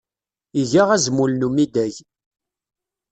[0.61, 1.95] Iga azmul n umidag.